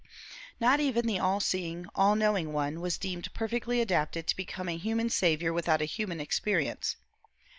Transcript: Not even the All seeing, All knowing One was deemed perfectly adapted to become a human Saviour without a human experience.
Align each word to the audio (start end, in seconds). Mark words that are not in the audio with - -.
Not 0.59 0.79
even 0.79 1.05
the 1.05 1.19
All 1.19 1.39
seeing, 1.39 1.85
All 1.93 2.15
knowing 2.15 2.51
One 2.53 2.81
was 2.81 2.97
deemed 2.97 3.31
perfectly 3.35 3.81
adapted 3.81 4.25
to 4.25 4.35
become 4.35 4.67
a 4.67 4.75
human 4.75 5.11
Saviour 5.11 5.53
without 5.53 5.79
a 5.79 5.85
human 5.85 6.19
experience. 6.19 6.95